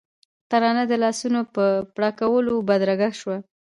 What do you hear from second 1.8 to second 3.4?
پړکولو بدرګه شوه.